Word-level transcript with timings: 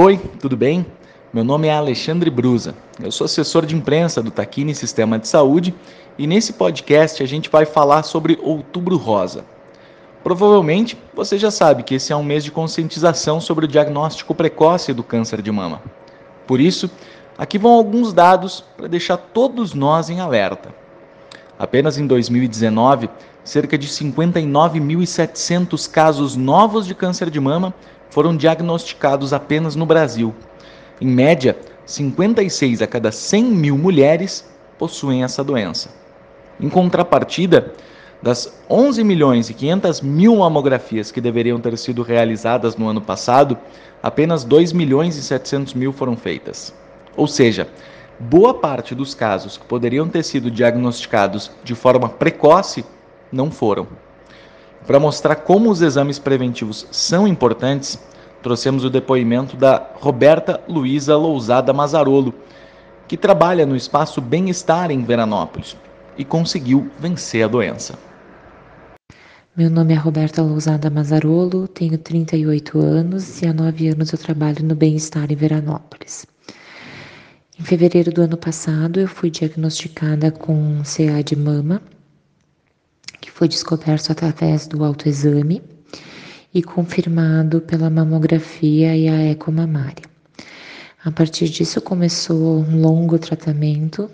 Oi, 0.00 0.16
tudo 0.38 0.56
bem? 0.56 0.86
Meu 1.32 1.42
nome 1.42 1.66
é 1.66 1.72
Alexandre 1.72 2.30
Brusa. 2.30 2.72
Eu 3.02 3.10
sou 3.10 3.24
assessor 3.24 3.66
de 3.66 3.74
imprensa 3.74 4.22
do 4.22 4.30
Taquini 4.30 4.72
Sistema 4.72 5.18
de 5.18 5.26
Saúde 5.26 5.74
e 6.16 6.24
nesse 6.24 6.52
podcast 6.52 7.20
a 7.20 7.26
gente 7.26 7.50
vai 7.50 7.66
falar 7.66 8.04
sobre 8.04 8.38
Outubro 8.40 8.96
Rosa. 8.96 9.44
Provavelmente 10.22 10.96
você 11.12 11.36
já 11.36 11.50
sabe 11.50 11.82
que 11.82 11.96
esse 11.96 12.12
é 12.12 12.16
um 12.16 12.22
mês 12.22 12.44
de 12.44 12.52
conscientização 12.52 13.40
sobre 13.40 13.64
o 13.64 13.68
diagnóstico 13.68 14.36
precoce 14.36 14.92
do 14.92 15.02
câncer 15.02 15.42
de 15.42 15.50
mama. 15.50 15.82
Por 16.46 16.60
isso, 16.60 16.88
aqui 17.36 17.58
vão 17.58 17.72
alguns 17.72 18.12
dados 18.12 18.64
para 18.76 18.86
deixar 18.86 19.16
todos 19.16 19.74
nós 19.74 20.08
em 20.08 20.20
alerta. 20.20 20.72
Apenas 21.58 21.98
em 21.98 22.06
2019, 22.06 23.10
cerca 23.42 23.76
de 23.76 23.88
59.700 23.88 25.90
casos 25.90 26.36
novos 26.36 26.86
de 26.86 26.94
câncer 26.94 27.28
de 27.30 27.40
mama 27.40 27.74
foram 28.10 28.36
diagnosticados 28.36 29.32
apenas 29.32 29.74
no 29.74 29.84
Brasil. 29.84 30.32
Em 31.00 31.08
média, 31.08 31.58
56 31.84 32.80
a 32.82 32.86
cada 32.86 33.10
100 33.10 33.44
mil 33.44 33.76
mulheres 33.76 34.48
possuem 34.78 35.24
essa 35.24 35.42
doença. 35.42 35.90
Em 36.60 36.68
contrapartida, 36.68 37.74
das 38.22 38.52
11 38.68 39.04
milhões 39.04 39.48
e 39.48 39.54
500 39.54 40.00
mil 40.00 40.36
mamografias 40.36 41.10
que 41.10 41.20
deveriam 41.20 41.60
ter 41.60 41.76
sido 41.78 42.02
realizadas 42.02 42.76
no 42.76 42.88
ano 42.88 43.00
passado, 43.00 43.56
apenas 44.02 44.44
2 44.44 44.72
milhões 44.72 45.16
e 45.16 45.22
700 45.22 45.74
mil 45.74 45.92
foram 45.92 46.16
feitas. 46.16 46.74
Ou 47.16 47.26
seja, 47.26 47.68
boa 48.18 48.52
parte 48.52 48.94
dos 48.94 49.14
casos 49.14 49.56
que 49.56 49.64
poderiam 49.64 50.08
ter 50.08 50.22
sido 50.22 50.50
diagnosticados 50.50 51.50
de 51.62 51.74
forma 51.74 52.08
precoce 52.08 52.84
não 53.30 53.50
foram. 53.50 53.86
Para 54.86 54.98
mostrar 54.98 55.36
como 55.36 55.70
os 55.70 55.82
exames 55.82 56.18
preventivos 56.18 56.86
são 56.90 57.28
importantes, 57.28 57.98
trouxemos 58.42 58.84
o 58.84 58.90
depoimento 58.90 59.56
da 59.56 59.90
Roberta 60.00 60.60
Luiza 60.68 61.16
Lousada 61.16 61.72
Mazarolo, 61.72 62.34
que 63.06 63.16
trabalha 63.16 63.66
no 63.66 63.76
espaço 63.76 64.20
Bem-Estar 64.20 64.90
em 64.90 65.02
Veranópolis 65.04 65.76
e 66.16 66.24
conseguiu 66.24 66.90
vencer 66.98 67.44
a 67.44 67.48
doença. 67.48 67.98
Meu 69.56 69.68
nome 69.68 69.92
é 69.92 69.96
Roberta 69.96 70.40
Lousada 70.40 70.88
Mazarolo, 70.88 71.66
tenho 71.66 71.98
38 71.98 72.78
anos 72.78 73.42
e 73.42 73.46
há 73.46 73.52
9 73.52 73.88
anos 73.88 74.12
eu 74.12 74.18
trabalho 74.18 74.64
no 74.64 74.74
Bem-Estar 74.74 75.30
em 75.32 75.36
Veranópolis. 75.36 76.26
Em 77.58 77.64
fevereiro 77.64 78.12
do 78.12 78.22
ano 78.22 78.36
passado, 78.36 79.00
eu 79.00 79.08
fui 79.08 79.30
diagnosticada 79.30 80.30
com 80.30 80.80
CA 80.84 81.22
de 81.24 81.34
mama, 81.34 81.82
que 83.20 83.32
foi 83.32 83.48
descoberto 83.48 84.12
através 84.12 84.68
do 84.68 84.84
autoexame 84.84 85.60
e 86.54 86.62
confirmado 86.62 87.60
pela 87.60 87.90
mamografia 87.90 88.96
e 88.96 89.08
a 89.08 89.16
eco 89.32 89.50
mamária. 89.50 90.04
A 91.04 91.10
partir 91.10 91.48
disso 91.48 91.80
começou 91.80 92.60
um 92.60 92.80
longo 92.80 93.18
tratamento 93.18 94.08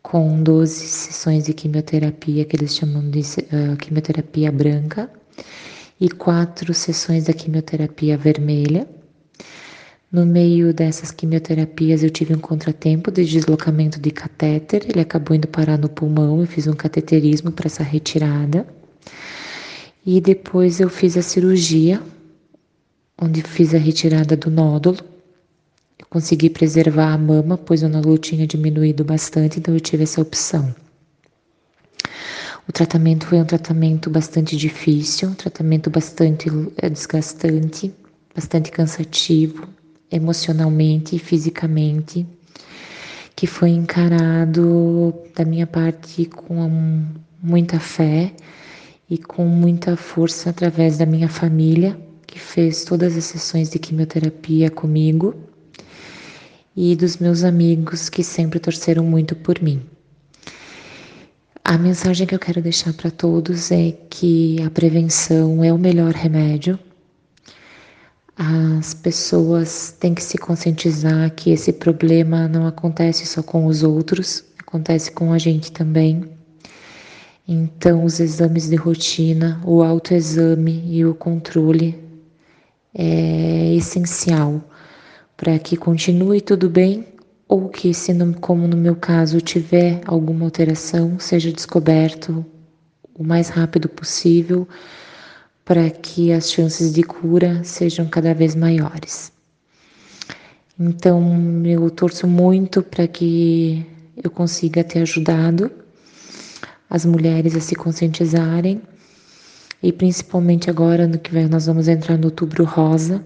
com 0.00 0.40
12 0.40 0.86
sessões 0.86 1.46
de 1.46 1.54
quimioterapia 1.54 2.44
que 2.44 2.54
eles 2.54 2.76
chamam 2.76 3.10
de 3.10 3.18
uh, 3.20 3.76
quimioterapia 3.78 4.52
branca 4.52 5.10
e 6.00 6.08
quatro 6.08 6.72
sessões 6.72 7.24
da 7.24 7.32
quimioterapia 7.32 8.16
vermelha. 8.16 8.86
No 10.16 10.24
meio 10.24 10.72
dessas 10.72 11.10
quimioterapias 11.10 12.02
eu 12.02 12.08
tive 12.08 12.34
um 12.34 12.38
contratempo 12.38 13.12
de 13.12 13.22
deslocamento 13.22 14.00
de 14.00 14.10
catéter, 14.10 14.86
ele 14.88 15.00
acabou 15.00 15.36
indo 15.36 15.46
parar 15.46 15.76
no 15.76 15.90
pulmão, 15.90 16.40
eu 16.40 16.46
fiz 16.46 16.66
um 16.66 16.72
cateterismo 16.72 17.52
para 17.52 17.66
essa 17.66 17.82
retirada. 17.82 18.66
E 20.06 20.18
depois 20.18 20.80
eu 20.80 20.88
fiz 20.88 21.18
a 21.18 21.22
cirurgia, 21.22 22.02
onde 23.20 23.42
fiz 23.42 23.74
a 23.74 23.78
retirada 23.78 24.34
do 24.34 24.50
nódulo. 24.50 24.96
Eu 25.98 26.06
consegui 26.08 26.48
preservar 26.48 27.12
a 27.12 27.18
mama, 27.18 27.58
pois 27.58 27.82
o 27.82 27.88
nódulo 27.90 28.16
tinha 28.16 28.46
diminuído 28.46 29.04
bastante, 29.04 29.58
então 29.58 29.74
eu 29.74 29.80
tive 29.80 30.04
essa 30.04 30.22
opção. 30.22 30.74
O 32.66 32.72
tratamento 32.72 33.26
foi 33.26 33.36
um 33.36 33.44
tratamento 33.44 34.08
bastante 34.08 34.56
difícil, 34.56 35.28
um 35.28 35.34
tratamento 35.34 35.90
bastante 35.90 36.48
eh, 36.78 36.88
desgastante, 36.88 37.94
bastante 38.34 38.70
cansativo, 38.70 39.75
emocionalmente 40.10 41.16
e 41.16 41.18
fisicamente, 41.18 42.26
que 43.34 43.46
foi 43.46 43.70
encarado 43.70 45.14
da 45.34 45.44
minha 45.44 45.66
parte 45.66 46.24
com 46.26 47.04
muita 47.42 47.78
fé 47.78 48.32
e 49.08 49.18
com 49.18 49.44
muita 49.44 49.96
força 49.96 50.50
através 50.50 50.98
da 50.98 51.06
minha 51.06 51.28
família, 51.28 51.98
que 52.26 52.38
fez 52.38 52.84
todas 52.84 53.16
as 53.16 53.24
sessões 53.24 53.70
de 53.70 53.78
quimioterapia 53.78 54.70
comigo, 54.70 55.34
e 56.76 56.94
dos 56.94 57.16
meus 57.16 57.42
amigos 57.42 58.08
que 58.08 58.22
sempre 58.22 58.58
torceram 58.58 59.04
muito 59.04 59.34
por 59.34 59.62
mim. 59.62 59.80
A 61.64 61.76
mensagem 61.78 62.26
que 62.26 62.34
eu 62.34 62.38
quero 62.38 62.62
deixar 62.62 62.92
para 62.92 63.10
todos 63.10 63.72
é 63.72 63.92
que 64.10 64.62
a 64.62 64.70
prevenção 64.70 65.64
é 65.64 65.72
o 65.72 65.78
melhor 65.78 66.12
remédio. 66.12 66.78
As 68.38 68.92
pessoas 68.92 69.96
têm 69.98 70.14
que 70.14 70.22
se 70.22 70.36
conscientizar 70.36 71.30
que 71.34 71.50
esse 71.50 71.72
problema 71.72 72.46
não 72.46 72.66
acontece 72.66 73.24
só 73.24 73.42
com 73.42 73.64
os 73.64 73.82
outros, 73.82 74.44
acontece 74.58 75.10
com 75.10 75.32
a 75.32 75.38
gente 75.38 75.72
também. 75.72 76.22
Então, 77.48 78.04
os 78.04 78.20
exames 78.20 78.68
de 78.68 78.76
rotina, 78.76 79.58
o 79.64 79.82
autoexame 79.82 80.84
e 80.86 81.02
o 81.06 81.14
controle 81.14 81.98
é 82.94 83.74
essencial 83.74 84.62
para 85.34 85.58
que 85.58 85.74
continue 85.74 86.42
tudo 86.42 86.68
bem 86.68 87.06
ou 87.48 87.70
que, 87.70 87.94
se 87.94 88.12
não, 88.12 88.34
como 88.34 88.68
no 88.68 88.76
meu 88.76 88.96
caso, 88.96 89.40
tiver 89.40 90.02
alguma 90.04 90.44
alteração, 90.44 91.18
seja 91.18 91.50
descoberto 91.50 92.44
o 93.14 93.24
mais 93.24 93.48
rápido 93.48 93.88
possível 93.88 94.68
para 95.66 95.90
que 95.90 96.32
as 96.32 96.52
chances 96.52 96.92
de 96.94 97.02
cura 97.02 97.62
sejam 97.64 98.06
cada 98.06 98.32
vez 98.32 98.54
maiores. 98.54 99.32
Então, 100.78 101.60
eu 101.66 101.90
torço 101.90 102.28
muito 102.28 102.84
para 102.84 103.08
que 103.08 103.84
eu 104.22 104.30
consiga 104.30 104.84
ter 104.84 105.00
ajudado 105.00 105.68
as 106.88 107.04
mulheres 107.04 107.56
a 107.56 107.60
se 107.60 107.74
conscientizarem 107.74 108.80
e 109.82 109.92
principalmente 109.92 110.70
agora 110.70 111.04
no 111.04 111.18
que 111.18 111.32
vem 111.32 111.48
nós 111.48 111.66
vamos 111.66 111.88
entrar 111.88 112.16
no 112.16 112.26
Outubro 112.26 112.62
Rosa, 112.64 113.24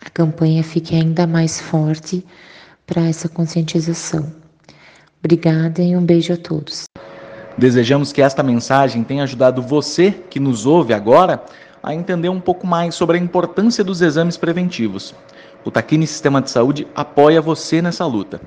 a 0.00 0.08
campanha 0.08 0.62
fique 0.62 0.94
ainda 0.94 1.26
mais 1.26 1.60
forte 1.60 2.24
para 2.86 3.02
essa 3.04 3.28
conscientização. 3.28 4.32
Obrigada 5.18 5.82
e 5.82 5.96
um 5.96 6.06
beijo 6.06 6.34
a 6.34 6.36
todos. 6.36 6.84
Desejamos 7.58 8.12
que 8.12 8.20
esta 8.20 8.42
mensagem 8.42 9.02
tenha 9.02 9.22
ajudado 9.22 9.62
você 9.62 10.10
que 10.10 10.38
nos 10.38 10.66
ouve 10.66 10.92
agora 10.92 11.42
a 11.82 11.94
entender 11.94 12.28
um 12.28 12.40
pouco 12.40 12.66
mais 12.66 12.94
sobre 12.94 13.16
a 13.16 13.20
importância 13.20 13.82
dos 13.82 14.02
exames 14.02 14.36
preventivos. 14.36 15.14
O 15.64 15.70
Taquini 15.70 16.06
Sistema 16.06 16.42
de 16.42 16.50
Saúde 16.50 16.86
apoia 16.94 17.40
você 17.40 17.80
nessa 17.80 18.04
luta. 18.04 18.40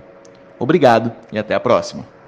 Obrigado 0.59 1.11
e 1.31 1.39
até 1.39 1.55
a 1.55 1.59
próxima. 1.59 2.18